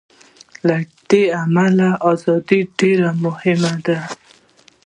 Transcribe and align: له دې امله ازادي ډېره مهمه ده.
له 0.67 0.77
دې 1.09 1.23
امله 1.43 1.89
ازادي 2.11 2.59
ډېره 2.79 3.09
مهمه 3.23 3.73
ده. 3.85 3.99